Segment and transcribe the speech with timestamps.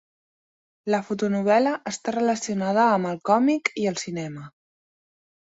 [0.93, 4.49] La fotonovel·la està relacionada amb el còmic i el cinema.